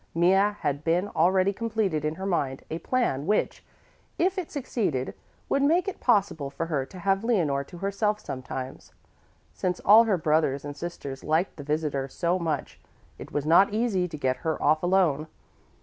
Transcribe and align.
Mea 0.15 0.55
had 0.61 0.83
been 0.83 1.09
already 1.09 1.53
completed 1.53 2.03
in 2.03 2.15
her 2.15 2.25
mind 2.25 2.63
a 2.71 2.79
plan 2.79 3.27
which, 3.27 3.63
if 4.17 4.39
it 4.39 4.49
succeeded, 4.51 5.13
would 5.47 5.61
make 5.61 5.87
it 5.87 5.99
possible 5.99 6.49
for 6.49 6.65
her 6.65 6.87
to 6.87 6.97
have 6.97 7.23
Leonore 7.23 7.63
to 7.63 7.77
herself 7.77 8.19
sometimes. 8.19 8.93
Since 9.53 9.79
all 9.81 10.05
her 10.05 10.17
brothers 10.17 10.65
and 10.65 10.75
sisters 10.75 11.23
liked 11.23 11.55
the 11.57 11.63
visitor 11.63 12.07
so 12.07 12.39
much, 12.39 12.79
it 13.19 13.31
was 13.31 13.45
not 13.45 13.75
easy 13.75 14.07
to 14.07 14.17
get 14.17 14.37
her 14.37 14.59
off 14.59 14.81
alone. 14.81 15.27